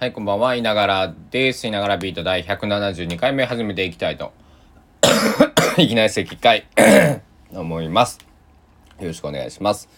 [0.00, 0.54] はい、こんばんは。
[0.54, 1.66] いながらです。
[1.66, 4.32] いながらビート第172回目始めていきたいと。
[5.76, 6.68] いきなり席会
[7.52, 8.20] 思います。
[9.00, 9.88] よろしくお願いします。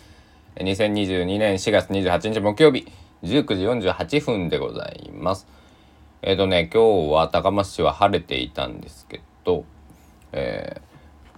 [0.57, 2.91] 2022年4月28日木曜日、
[3.25, 5.47] 19時48分でございます。
[6.23, 9.67] えっ、とね、今日は高松市は晴れていたんですけど、
[10.33, 10.81] え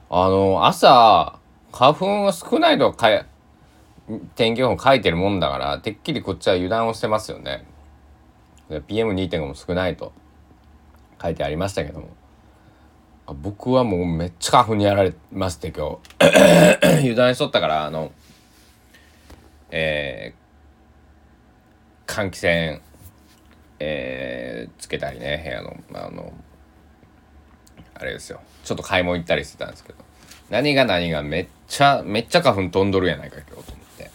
[0.09, 1.41] ー、あの、朝、
[1.73, 3.09] 花粉が少ないとか
[4.37, 7.65] 天気予報書いてるもんだから、てっきりこっちは油断をしてますよね。
[8.80, 10.12] PM2.5 も少ないと。
[11.22, 12.08] 書いてありましたけども。
[13.26, 16.99] 僕はもうめっちゃ花粉にやられまして今日。
[17.00, 18.13] 油断しとったからあの
[19.71, 22.82] えー、換気扇
[23.79, 26.32] えー、つけたりね部屋のあの
[27.94, 28.41] あれですよ。
[28.64, 29.99] ちょっと買い物行ったりしてたんですけど。
[30.50, 34.11] 何が何がめっちゃめっちゃ花粉飛んどるやないか今日と思って。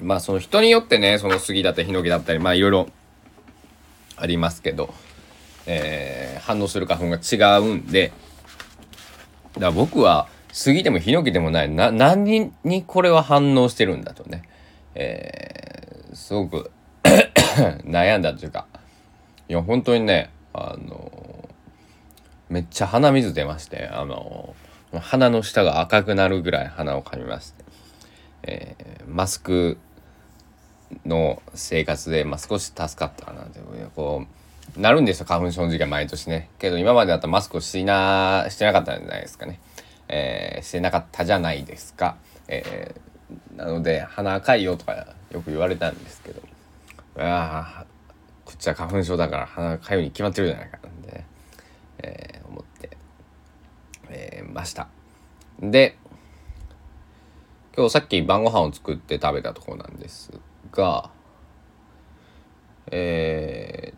[0.00, 2.88] まあその人によってねその杉だったりヒノキだったりまあいろいろ
[4.16, 4.92] ありますけど、
[5.66, 8.12] えー、反応する花粉が違うんで
[9.54, 14.42] だから僕は杉でもヒノキでもないな何にこれは反応してるんだとね、
[14.94, 16.70] えー、すごく
[17.84, 18.66] 悩んだというか
[19.48, 21.48] いや本当にねあの
[22.48, 24.54] めっちゃ鼻水出ましてあの
[24.98, 27.64] 鼻の下が赤くなるぐらい鼻をかみまして、
[28.44, 29.78] えー、マスク
[31.04, 34.24] の生活で、まあ、少し助かったかなというこ
[34.76, 36.50] うなるんですよ花粉症の時期は毎年ね。
[36.58, 39.60] けど今までだったらマスクをしなしてなかったんじゃないですかね、
[40.08, 42.16] えー、してなかったじゃないですか、
[42.48, 46.42] えー、なので鼻赤いよとかよく言われたんですけど。
[47.18, 47.86] ああ
[48.44, 51.26] こっちは花粉症だから鼻赤いように決まってるじゃないかなんで、ね、
[51.98, 52.96] えー、思って、
[54.10, 54.88] えー、ました。
[55.60, 55.96] で
[57.76, 60.30] 今日さっき晩ご飯を作って食べたところなんです。
[60.76, 61.10] が、
[62.90, 63.94] え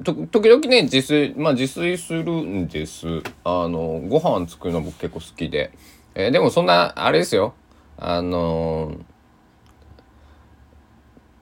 [0.00, 3.22] ー、と時々ね自炊まあ自炊するんです。
[3.44, 5.72] あのご飯作るの僕結構好きで、
[6.14, 7.54] えー、でもそんなあれですよ。
[7.98, 8.92] あの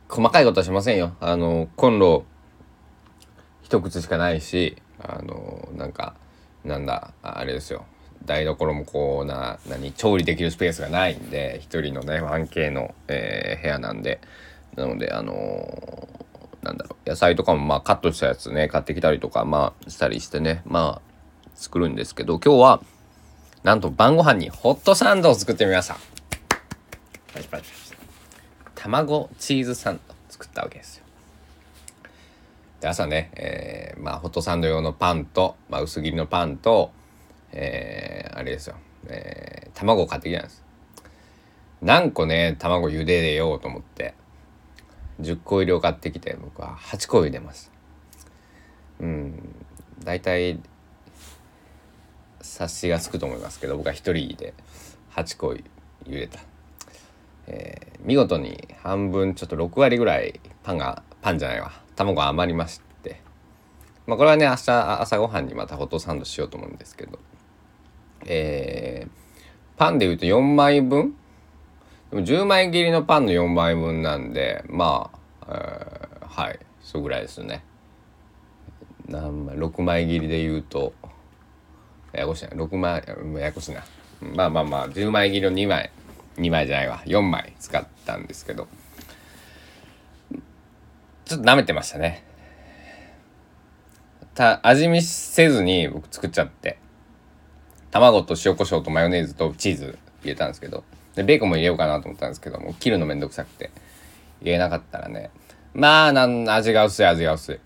[0.09, 1.17] ー、細かいことはしませんよ。
[1.21, 2.25] あのコンロ
[3.63, 6.15] 一口しかないしあのなんか
[6.65, 7.87] なんだあれですよ。
[8.25, 14.21] 台所もこうな何調理できるスペースがないんで一人のね 1K の、えー、部屋なんで。
[14.77, 22.83] なのであのー、なんだろう野菜とかもまあカットしたやつね買ってきたりとかまあしたりしてねまあ作るんですけど今日は
[23.63, 25.97] なんと晩ご飯にホットサンドを作ってみました。
[27.33, 27.73] パチパチ
[28.75, 31.05] 卵チーズサンド作ったわけですよ。
[32.81, 36.93] で朝ね、えー、まあホットサンド用のパンと、まあ、薄切りのパンと
[37.57, 38.75] えー、あれですよ、
[39.07, 40.65] えー、卵を買ってきたんです。
[41.81, 44.15] 何個ね卵茹でようと思って。
[45.21, 47.71] 10個入りを買ってきて僕は8個茹でます。
[49.01, 49.55] うん。
[50.03, 50.61] 大体
[52.41, 54.55] 察しがつくと思いますけど僕は1人で
[55.15, 55.63] 8個茹
[56.11, 56.41] でた、
[57.47, 61.73] えー、見事に半分ちょっと6割ぐらいパンがパンじゃないわ。
[61.97, 63.21] 卵が余りまして。
[64.07, 67.19] まあこれはね明日朝ごはんにまたホットサンドしようと思うんですけど。
[68.27, 71.15] えー、パンでいうと4枚分
[72.15, 75.11] でも10枚切りのパンの4枚分なんでま
[75.43, 77.65] あ、えー、はいそうぐらいですね。
[79.09, 80.95] 何枚6枚切りでいうと
[82.13, 83.03] ややこしいな6枚
[83.35, 83.83] ややこしいな。
[84.21, 85.91] まあまあまあ10枚切りの2枚
[86.37, 88.69] 2枚じゃないわ4枚使ったんですけど。
[91.25, 92.23] ちょっと舐めてましたね。
[94.35, 96.79] た味見せずに僕作っちゃって。
[97.91, 100.85] 卵と塩コショウとマヨネーズとチーズ入れたんですけど。
[101.15, 103.71] でベーコンも入れようかなと思ったんですけども切るのめんどくさくて。
[104.45, 105.31] 入れなかったらね。
[105.73, 107.61] まあなん味が薄い味が薄い。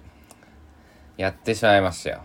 [1.16, 2.20] やってしまいましたよ、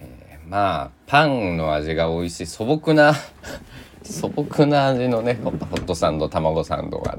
[0.00, 2.46] えー、まあパンの味が美味しい。
[2.46, 3.14] 素朴な
[4.02, 7.18] 素朴な味のねホットサンド卵サンドが、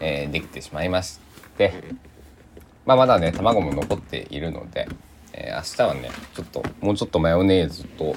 [0.00, 1.20] えー、できてしまいまし
[1.58, 1.74] て。
[2.86, 4.88] まあまだね卵も残っているので
[5.34, 8.16] えー、明日はねちょっともうちょっとマヨネーズと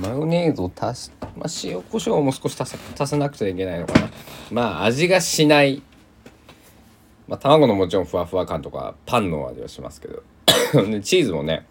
[0.00, 4.10] マヨネーズを足し、まあ、塩コショウも少し足さなくちゃいけないのかな。
[4.50, 5.82] まあ味がしない。
[7.26, 10.22] まあ卵のもちろんふわふわ感とかパンの味はしますけど。
[11.02, 11.66] チーズもね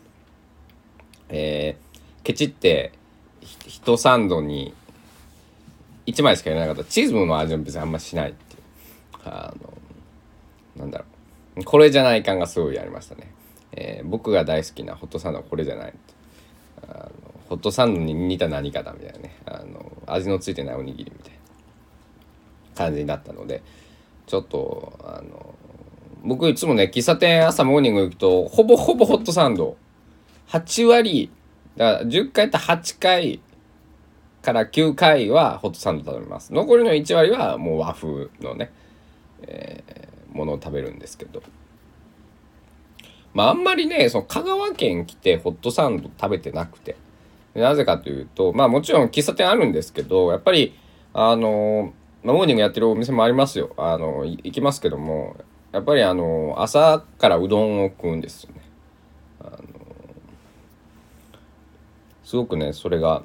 [1.30, 2.94] えー、ケチって
[3.68, 4.74] 一サンドに
[6.06, 6.90] 1枚しか入れなかった。
[6.90, 8.62] チーズの味も別にあんましないっていう。
[9.26, 9.74] あの
[10.78, 11.06] なんだろ
[11.58, 11.64] う。
[11.64, 13.32] これじゃない感がすごいありましたね。
[13.72, 15.94] えー、僕が大好きなホットサンドはこれじゃない
[16.88, 19.38] あのホットサンドに似た何かだみたいなね。
[19.46, 21.38] あの味のついてないおにぎりみたいな
[22.76, 23.64] 感じになったので
[24.26, 25.56] ちょっとあの
[26.24, 29.78] 僕いつもね喫茶店朝モーニング行くとほぼほぼホットサンド。
[30.50, 31.30] 8割
[31.76, 33.42] だから10回やった8回
[34.42, 36.54] から9回はホットサンド食べます。
[36.54, 38.72] 残りの1割はもう和風のね、
[39.42, 41.44] えー、ものを食べるんですけど。
[43.34, 46.96] まああんまりねその香川県来てホットサンド食べてなくて。
[47.62, 50.78] なぜかというとまあもちろん喫茶店あるんですけどやっぱり
[51.14, 51.94] あの、
[52.24, 53.74] モーニングやってるお店もありますよ。
[53.78, 55.36] あの行きますけども
[55.72, 58.62] やっぱりあの朝からうどんを食うんですよね。
[59.40, 59.58] あの
[62.24, 63.24] すごくねそれが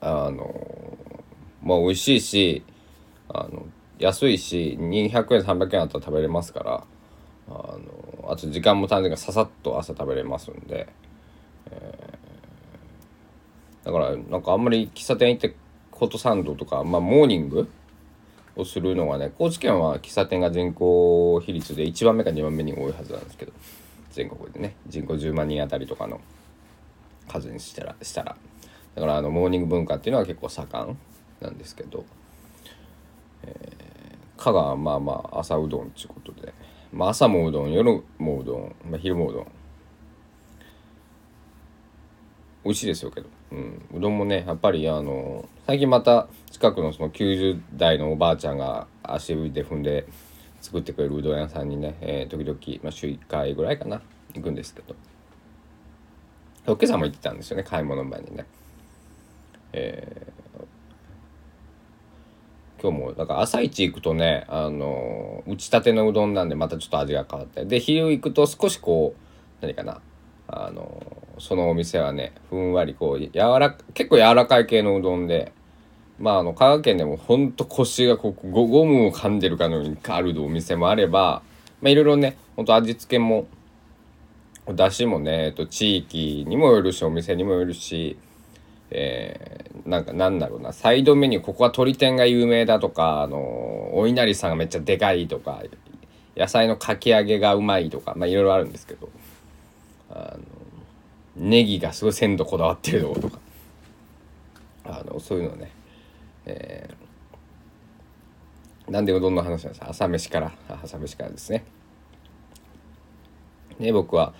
[0.00, 0.96] あの
[1.62, 2.64] まあ美味しいし
[3.28, 3.66] あの
[3.98, 6.84] 安いし200円300円あったら食べれますから
[7.48, 10.88] あのあと時間も短時間ささっと朝食べれますんで、
[11.70, 12.09] えー、
[13.84, 15.54] だからなんかあんまり喫茶店行って
[15.92, 17.68] ホットサンドとか、まあ、モーニング
[18.56, 23.52] をするのがね高知県は喫茶店が人口比率で1番目か2番目に多いはずなんですけど
[24.10, 26.20] 全国でね人口10万人あたりとかの
[27.28, 28.36] 数にしたらしたら
[28.94, 30.98] だからあのモーニング文化っていうのは結構盛ん
[31.40, 32.04] なんですけど、
[33.44, 36.52] えー、香川まあまあ朝うどんっていうことで、
[36.92, 39.46] まあ、朝もうどん夜もうどん、まあ、昼もうどん。
[42.62, 50.06] 美味しいですよけど、うん、うどんもねやっぱりあの最近また近くのその90代のおばあちゃんが足で踏んで
[50.60, 54.02] 作ってくれるうどん屋さんにね、えー、時々、まあ、週1回ぐらいかな
[54.34, 54.94] 行くんですけど。
[56.66, 58.46] 今朝も行ってたんですよね買い物前にね。
[59.72, 67.64] えー、今日もだから朝一行くとねあの打ちたてのうどんなんでまたちょっと味が変わって。
[67.64, 70.00] で昼行くと少しこう何かな
[70.48, 71.02] あの
[71.40, 75.52] そのお店はねふんわりこう柔ら結構柔らかい系のうどんで
[76.18, 81.42] まああの香川県でもほんと腰がこうゴゴムを噛んでるかのようにあるお店もあれば
[81.80, 83.46] まあいろいろねほんと味付けも
[84.68, 88.16] だしもね、えっと、地域にもよるしお店にもよるし
[88.92, 95.62] えー、なんかなんだろうなサイドメニューここは鶏天が有名だとかあのお稲荷さんがめっちゃでかいとか
[96.36, 99.08] 野菜のかき揚げがうまいとかまあいろいろあるんですけど
[100.10, 100.59] あの
[101.40, 103.38] ネギがすごい鮮度こだわってるのとか。
[104.84, 105.70] あのそういうのね、
[106.46, 109.84] えー、なんでうどんの話なんです。
[109.84, 110.52] 朝飯から
[110.82, 111.64] 朝飯からですね。
[113.78, 114.34] で僕は、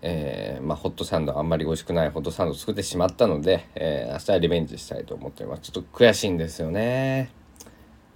[0.00, 5.62] えー、まあ、ホットサンドあんまり美味しくないホットサンド作ってしまったので、えー、明日はリベンジしたいと思ってます。
[5.62, 7.30] ちょっと悔しいんですよね。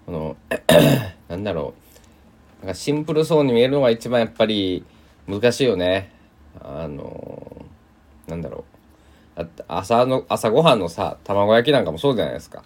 [0.06, 0.36] この
[1.28, 1.74] なんだろ
[2.62, 2.66] う。
[2.66, 4.84] なんかシンプルそうに見えるのが一番やっぱり
[5.26, 6.10] 難しいよね。
[6.60, 7.43] あの
[8.26, 8.64] なんだろ
[9.36, 9.38] う。
[9.38, 12.62] だって朝の朝ごはんのさ卵焼きなんかもそうじゃないですか。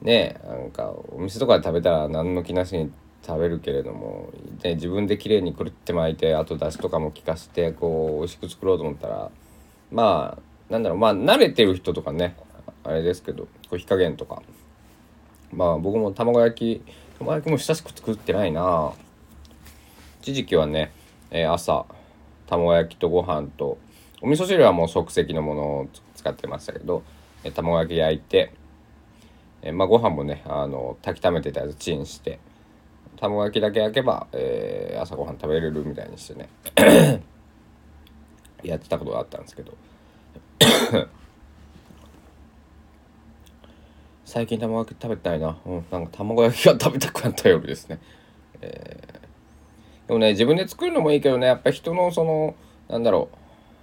[0.00, 2.90] ねえなんかお店とかで食べたら何の気なしに
[3.24, 4.30] 食べるけれども、
[4.62, 9.30] ね、自分で綺麗にくるって巻いてあとだしとかも効かしてこう美味しく作ろうと思ったら
[9.90, 12.36] まあなんだろうまあ慣れてる人とかね
[12.84, 14.42] あれですけどこう火加減とか。
[15.52, 16.82] まあ僕も卵焼き
[17.18, 18.92] 卵焼きも親しく作ってないな。
[20.22, 20.92] 一時期はね、
[21.30, 21.84] えー、朝
[22.46, 23.76] 卵焼きとご飯と
[24.22, 27.02] お味噌汁はもう即席のものを使ってましたけど、
[27.44, 28.52] え卵焼き焼いて、
[29.62, 32.38] えまあ、ご飯もねあの炊きためてたやつチンして
[33.16, 36.48] 卵焼きだけ焼けば、えー、朝ごはん食べれるみたいにしてね
[38.62, 39.72] やってたことがあったんですけど
[44.24, 47.98] 最近卵焼き食べたいな、うん、なんか卵焼きが食べたくなった夜ですね、
[48.60, 49.22] えー
[50.06, 52.54] でもね自分で作るのもいいけどねやっぱ人のその
[52.88, 53.36] なんだろう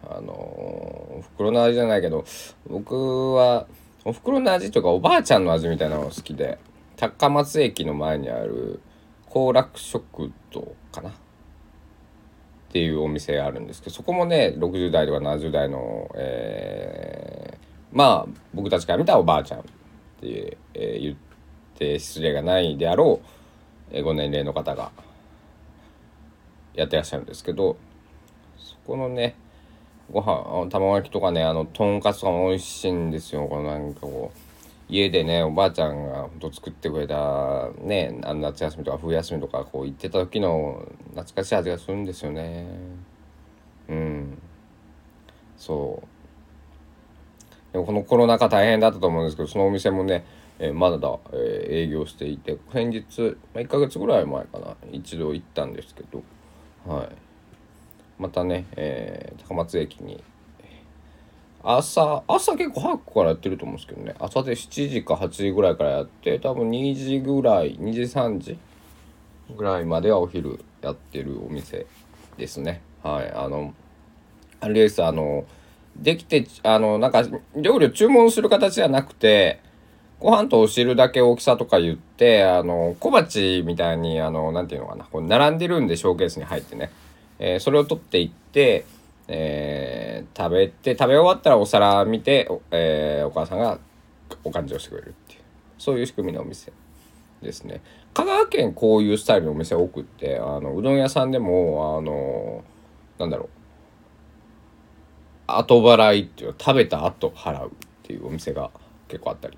[0.08, 2.26] あのお袋の味じゃないけど
[2.68, 3.68] 僕は
[4.06, 6.58] お袋の味とかおばあちゃんの味みたいなのが好きで
[6.96, 8.82] 高松駅の前にある
[9.28, 11.10] 幸楽食堂かな？
[11.10, 11.14] っ
[12.72, 19.64] ていうお店があるんですけどそこもね60代とか70代の、えー、まあ僕たちから見たおばあちゃんっ
[20.22, 21.16] て、えー、言っ
[21.78, 23.28] て失礼がないであろう、
[23.92, 24.92] えー、ご年齢の方が
[26.76, 27.76] やってらっしゃるんですけど
[28.58, 29.36] そこのね
[30.12, 33.48] ご飯卵焼きとかねあのとんかつとかも美味しいんですよ。
[33.48, 34.40] このなんかこう
[34.92, 42.66] 家でねおばあちゃんがほんと作ってくれたねあの夏休みとか冬休みとかこう行ってた時の懐かしい味がするんですよね。
[43.88, 44.42] うん。
[45.58, 47.74] そう。
[47.74, 50.26] でもこのコロナ禍大変だったと思うんですけどそのお店もね、
[50.58, 50.98] えー、まだ、
[51.34, 56.24] えー、営業していて先日、まあ、1ヶ月ぐらい前かな一度行ったんですけど
[56.88, 57.10] はい、
[58.20, 60.22] またね、えー、高松駅に。
[61.62, 64.16] 朝朝結構早くからやってると思うんですけどね。
[64.20, 68.58] 朝で7時か8時ぐらいからやって多分2時ぐらい2時3時
[69.56, 71.86] ぐらいまではお昼やってるお店
[72.38, 72.82] ですね。
[73.04, 73.74] はいあの
[74.62, 75.46] あれですあの
[75.98, 77.24] できてあのなんか
[77.56, 79.60] 料理を注文する形じゃなくて
[80.20, 86.92] ご飯とお汁だけ大きさとか言ってあの小鉢みたいにあのなんていうのかなこう並んでるんでショーケースに入ってね、
[87.40, 88.86] えー、それを取っていって、
[89.28, 93.80] えー、食べて食べ終わったらお皿見てお,、えー、お母さんが
[94.44, 95.40] お勘定してくれるっていう。
[95.78, 96.74] そういう仕組みのお店
[97.42, 97.82] ですね。
[98.14, 102.64] 香川県こういうスタイルのお店多くってあのうどん屋さんでもあの
[103.18, 103.50] なんだろう。
[105.48, 107.72] 後払いっていう食べた後払うっ
[108.04, 108.70] ていうお店が
[109.08, 109.58] 結構あったり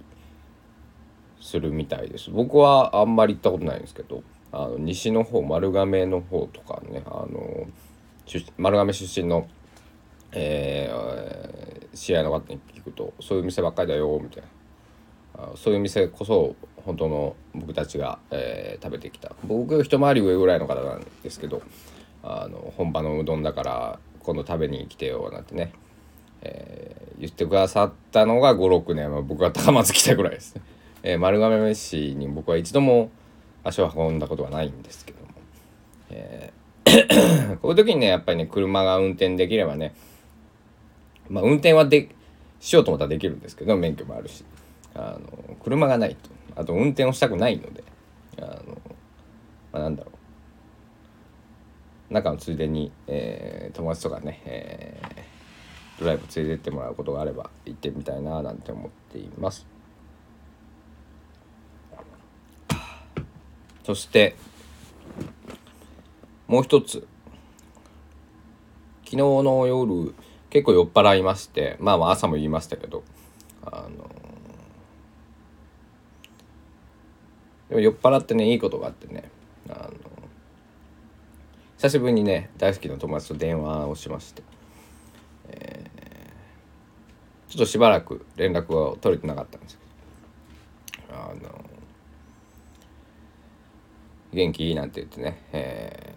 [1.42, 2.30] するみたいです。
[2.30, 4.24] 僕はあんまり行ったことないんですけど。
[4.52, 7.68] あの西の方丸亀の方とかねあの
[8.58, 9.48] 丸亀出身の、
[10.32, 14.50] えー、試合の方に聞くとそういう店ばっかりだよみたいな
[15.56, 16.56] そういう店こそ
[16.86, 21.62] 本当の僕たちが、えー、食べてきた僕一回り上ぐらいの方なんですけど
[22.24, 25.74] あの本場のうどんだから今度食べに来てよなんてね、
[26.42, 30.62] えー、言ってくださったのが56年は僕が高松来たぐらいですね。
[31.04, 33.10] えー、丸亀市に僕は一度も
[33.64, 35.28] 足を運んだことはないんですけども、
[36.10, 39.94] えー、 こういう時にねやっぱりね車が運転できればね
[41.30, 42.10] まあ運転はで
[42.60, 44.44] しようと思ったらできるんですけど免許もあるし
[44.94, 46.30] あの車がないと。
[46.56, 47.84] あと運転をしたくないので
[48.40, 48.82] あの、
[49.72, 50.12] まあ、なんだろ
[52.10, 52.14] う。
[52.14, 59.66] 中のついでに、えー、友達とかね、えー、ドライブ連れてってもらうことがあれば行ってみたいななんて思っています。
[63.84, 64.36] そして
[66.48, 67.08] もう一つ。
[69.12, 70.16] 昨日の夜
[70.50, 73.04] 結構酔っ払いましてまあまあ朝も言いましたけど
[73.62, 74.10] あの
[77.68, 79.30] でも酔っ払ってねいいことがあってね
[79.70, 79.92] あの
[81.76, 84.44] 久しぶりにね大好きな友達と電話をしまして、
[85.50, 89.78] えー、ちょっとしばらく連絡を取れてなかったんです
[90.92, 91.71] けどあの
[94.34, 96.16] 元気なんて言ってね、え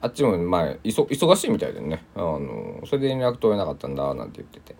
[0.00, 2.04] ー、あっちもまあ忙しいみたいでね。
[2.14, 4.74] あのそれで連絡取れなかったんだなんて言ってて、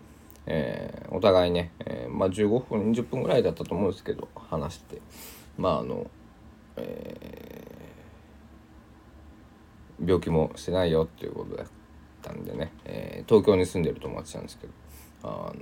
[0.47, 5.01] えー、お互いね、えー、まあ15分20分ぐらいだったと思うんですけど話して。
[5.59, 6.11] まああの、
[6.77, 11.67] えー、病気もしてないよっていうことだっ
[12.23, 14.73] たんでね、えー、東京に住んでる友達なんですけど。
[15.23, 15.53] あ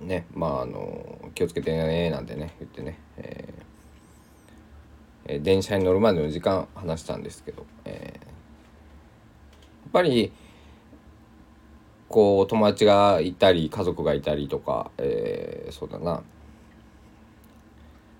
[0.00, 3.67] のねまああの気をつけてねなんてね言ってね、えー
[5.28, 8.28] え電車に乗るまでの時間話したんですけど、えー、や
[9.88, 10.32] っぱり
[12.08, 16.22] こう友達がいたり家族がいたりとか、えー、そうだな。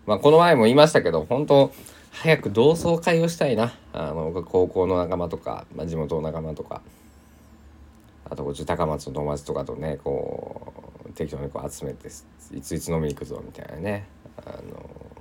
[0.06, 1.72] まあこの前も言いましたけど本当
[2.12, 3.72] 早く同窓会をしたいな。
[3.92, 6.82] あの高校の仲間とか、まあ、地元の仲間とか。
[8.30, 10.74] あとこっち高松の友達とかとねこ
[11.06, 14.06] う適当にこう集めていついつ飲みに行くぞみたいなね。
[14.44, 15.17] あの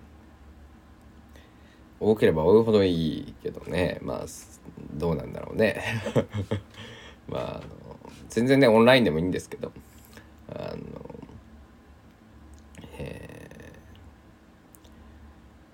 [2.00, 4.00] 多ければ多いほどいいけどね。
[4.01, 4.25] まあ
[4.94, 5.82] どうなんだろうね。
[7.27, 7.63] まああの
[8.30, 9.72] 全然ねオンラインでもいいんですけど。
[10.50, 10.77] あの
[13.00, 13.72] え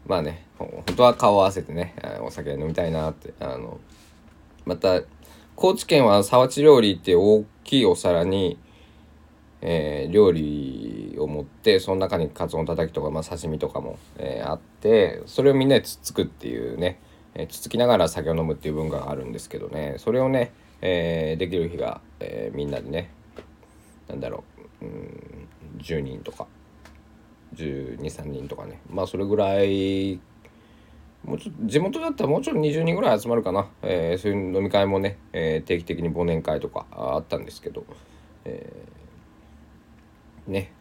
[0.08, 3.80] ー、まあね本当は顔を合わせてねお酒飲みたいなってあの
[4.66, 5.02] また
[5.56, 8.58] 高知県は沢地料理って大きいお皿に
[9.66, 17.00] えー、料理を持ってその中にカツオのたたきとか、まあ、刺身とかも、えー、あってそれをみんなでつっつくっていうね、
[17.36, 23.12] えー、つつきながら酒を飲むっていう文化があるんですけどねそれをね、えできる日が、えみんなでね
[24.08, 24.44] なんだろ
[24.82, 25.48] ううん
[25.80, 26.48] 10人とか
[27.56, 30.20] 123人とかねまあそれぐらい
[31.24, 37.86] もうちょ地元だったらもうちょっと20人ぐらい集まるかな、えそういう飲み会もね、え定期的に忘年会とかあったんですけど、
[38.46, 39.04] えー
[40.48, 40.72] ね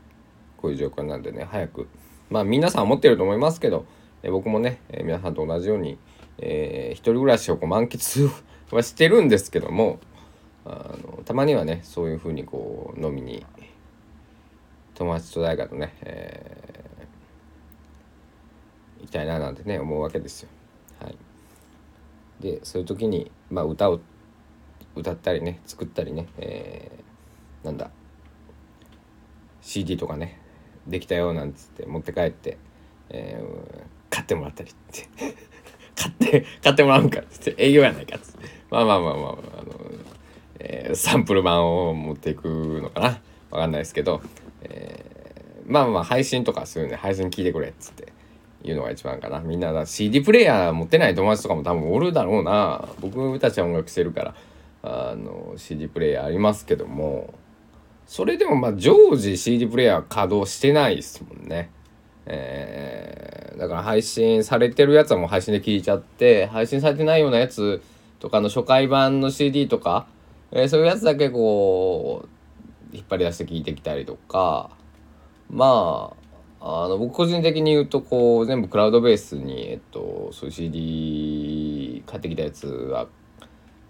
[0.63, 1.89] こういう状況なんでね早く
[2.31, 3.85] まあ皆さん思ってると思いますけど、
[4.23, 5.99] え僕もね、え皆さんと同じように、
[6.39, 8.31] えー、一人暮らしをこう満喫
[8.71, 10.01] はしてるんですけども
[10.65, 13.45] あのたまにはねそういうふうにこう飲みに
[14.95, 20.49] 友達と誰かとね、えー、行きたいななんてね思うわけですよ。
[21.01, 21.17] はい、
[22.41, 24.01] でそういう時に、まあ、歌を
[24.95, 27.91] 歌ったりね作ったりね、えー、なんだ
[29.61, 30.42] CD とかね
[30.87, 32.59] できたよなんつって持って帰って、
[33.11, 35.09] えー、買ってもらったりって。
[35.95, 38.49] 買って買ってもらうんかっつって営業やないかっつって。
[38.71, 39.73] まあまあまあまあ、あの
[40.59, 42.49] えー、サンプル版を持っていく
[42.83, 43.21] のかな。
[43.51, 44.23] わかんないですけど、
[44.63, 48.13] えー、まあまあ配信とかするんで配信聞いてくれっつって
[48.65, 49.41] いうのが一番かな。
[49.41, 52.89] みんなだ CD プレイヤー持ってない友達とかも多分おるだろうな。
[53.01, 54.35] 僕たちは音楽してるから
[54.83, 57.35] あの CD プレイヤーありますけども
[58.13, 61.71] それでもまあ常時 CD プレイヤー稼働してないですもんね。
[62.27, 67.81] えー、だから配信されてるやつはもう配信で聞いちゃって配信されてないようなやつ
[68.21, 70.07] とかの初回版の CD とか、
[70.51, 72.29] えー、そういうやつだけこ
[72.93, 74.69] う引っ張り出して聞いてきたりとか
[75.49, 76.15] ま
[76.61, 83.09] ああの僕個人的に言うとこう全部クラウドベースに、えっと、そういう CD 買ってきたやつは、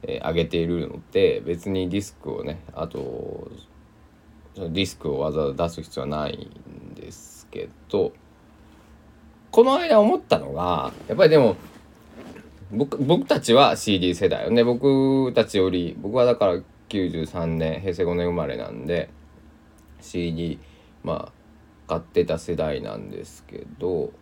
[0.05, 3.51] えー、上げているので別にディスクをねあと
[4.55, 6.51] ディスクをわざわざ出す必要はない
[6.93, 8.13] んですけど
[9.51, 11.57] この間思ったのがやっぱりでも
[12.73, 14.65] 僕僕たちは CD 世代よね。
[14.65, 19.11] 僕たちより僕はだから93年平成5年生まれなんで
[20.01, 20.59] CD
[21.05, 21.33] まあ
[21.87, 24.13] 買ってた世代なんですけど、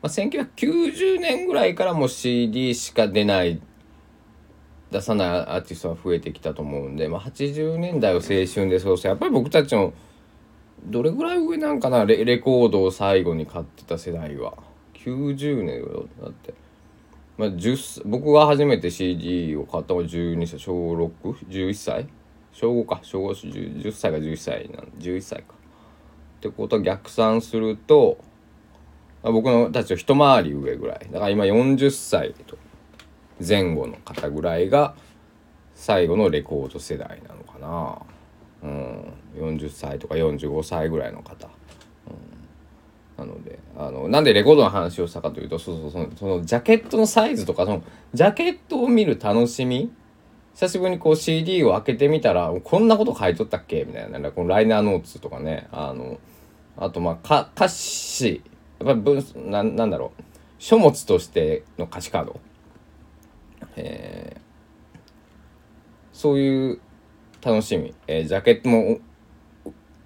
[0.00, 3.60] まあ、1990年ぐらいからもう CD しか出ない
[4.92, 9.92] 出さないアーティストは増えてきたと思うんで、まあ、80年代を青春でそうそうやっぱり僕たちの
[10.84, 14.54] どれぐらい上なんかなレレコードを最後に買ってた世代は。
[14.94, 15.82] 90年
[16.22, 16.54] だって、
[17.36, 20.72] まあ、10僕が初めて CD を買ったのは12歳小
[21.22, 22.08] 611歳？
[22.52, 23.00] 小5か。
[23.02, 25.54] 小5 10, 10歳か11歳なん11歳か。
[26.38, 28.18] ってことは逆算すると
[29.22, 31.08] 僕のたちを一回り上ぐらい。
[31.10, 32.56] だから今40歳と
[33.40, 34.94] 前後の方ぐらいが
[35.74, 37.98] 最後のレコード世代なのかな、
[38.62, 39.12] うん、
[39.56, 41.48] 40歳とか45歳ぐらいの方、
[43.18, 47.82] うん、なのであのなんでレコードの話をしたかというとそうそうそのそのジャケットのサイズとかその
[48.14, 49.90] ジャケットを見る楽しみ
[50.54, 53.84] 久しぶりにこう CD を開けてみたらこんなこと書いとったっけ？
[53.84, 55.66] みたいなこのライナーノーツとかね。
[55.72, 56.18] あの
[56.76, 58.42] あとまあ歌詞。
[58.78, 60.22] やっぱり文ななんだろう。
[60.58, 62.38] 書物としての歌詞カード。
[63.76, 64.98] えー、
[66.12, 66.80] そういう
[67.42, 68.98] 楽しみ、えー、ジャケットも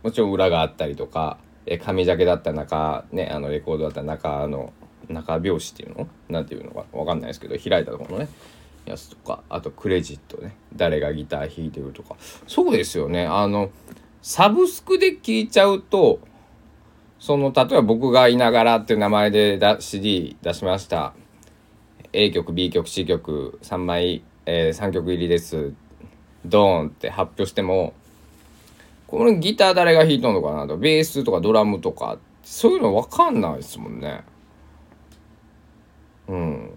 [0.02, 4.72] もちろん裏があったりとか、えー、紙ジャケだった中ねあのレコードだった中の
[5.08, 6.08] 中拍子っていうの？
[6.28, 8.28] なんていうのか分かんないですけど開いたところのね
[8.86, 12.16] やつとかあとクレジットね誰がギター弾いてるとか。
[12.46, 13.26] そうですよね。
[13.26, 13.70] あの
[14.22, 16.20] サブスクで聴いちゃうと
[17.18, 21.14] その例えば僕がいながらっていう名前で CD 出しました。
[22.18, 25.74] A 曲 B 曲 C 曲3枚、えー、3曲入りです。
[26.46, 27.92] ドーンって発表しても
[29.06, 30.78] このギター誰が弾いとんのかなと。
[30.78, 32.18] ベースとかドラムとか。
[32.42, 34.24] そういうの分かんないですもんね。
[36.28, 36.70] うん。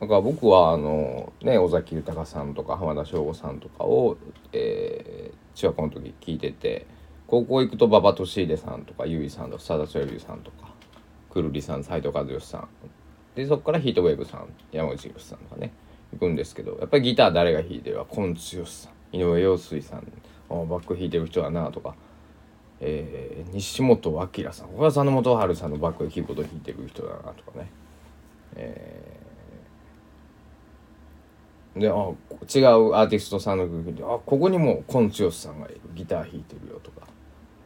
[0.00, 4.16] だから僕はあのね尾崎豊さんとか浜田省吾さんとかを、
[4.52, 6.88] えー、中学校の時聞いてて
[7.28, 10.74] 高校行くと馬場俊秀さんとか結衣さんとか佐田そよりさんとか
[11.30, 12.68] くるりさん斎藤和義さん
[13.34, 15.72] でそこからヒートウェーブさん山内宏さんとかね
[16.12, 20.06] 行くんですけどやっぱりギター誰が弾いてるか今剛さん井上陽水さん
[20.48, 21.94] バック弾いてる人だなとか、
[22.80, 27.70] えー、西本明さん小笠野元春さんのバックでキーボード弾いてる人だなとかね、
[28.56, 37.06] えー、であ違うアーティストさんの曲であここにも今剛さんがいるギター弾いてるよとか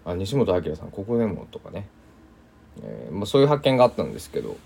[0.04, 1.88] あ西本明さんここでもとかね、
[2.82, 4.56] えーまあ、そういう発見があったんですけど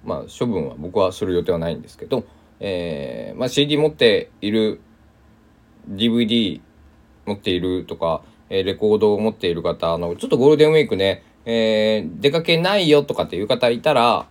[0.04, 2.26] ー、まあ処分は僕はする予定はないんですけど
[2.60, 4.80] えーまあ、CD 持っている
[5.88, 6.60] DVD
[7.26, 14.26] 持っているとか、えー、レコードを持っている方あのちょっとゴールデンウィークね、えー、出かけないよとかっていう方いたら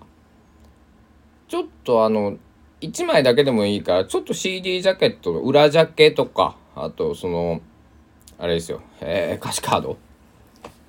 [1.48, 2.38] ちょっとあの
[2.82, 7.62] 1枚だけでもいいからちょっと CD ジャケットの裏ジャケとかあとその
[8.38, 9.98] あれですよ、えー、歌詞カード、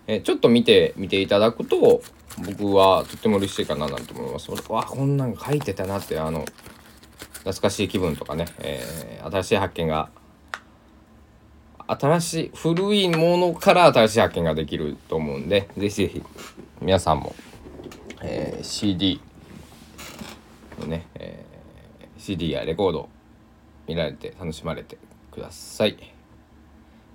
[0.06, 2.02] えー、ちょっと見てみていただくと
[2.44, 4.50] 僕はとっても嬉しいかななんて思います。
[4.50, 6.44] わこんなん書いてたなってあの
[7.38, 10.10] 懐かしい気分とかね、えー、新しい発見が
[11.88, 16.22] 新しい古いものから新しい発見ができると思うんでぜひぜひ
[16.80, 17.34] 皆さんも、
[18.22, 19.20] えー、CD
[20.78, 23.08] のね、えー、CD やレコード
[23.86, 24.98] 見られて楽しまれて
[25.32, 25.96] ください。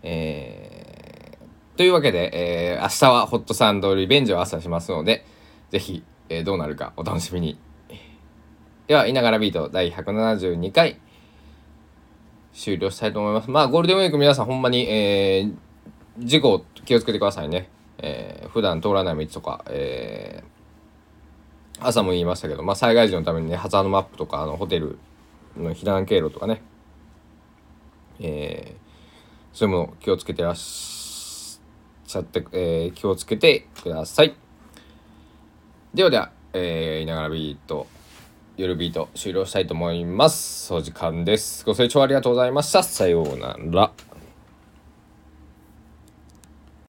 [0.02, 5.26] えー、というわけで、えー、明日はホットサンドリベンジを朝しますので
[5.72, 7.58] ぜひ、えー、どうなるかお楽しみに。
[8.86, 11.00] では、いながらビート第172回
[12.54, 13.50] 終了したいと思います。
[13.50, 17.70] まあ、ゴールデンウィーク皆さんほんまに、えー、事故気をつけてくださいね。
[17.98, 25.00] えー、普段通らない道とか、えー、朝も言いましたけど、まあ、災害時のためにね、ハザードマップとか、あの、ホテル
[25.58, 26.62] の避難経路とかね、
[28.20, 34.36] えー、そういうもの気をつけてらっしゃって、えー、気をつけてください。
[35.94, 37.88] ではでは、えー、いながらビート、
[38.56, 40.72] 夜ビート終了したいと思います。
[40.74, 41.66] お時間です。
[41.66, 42.84] ご清聴ありがとうございました。
[42.84, 44.13] さようなら。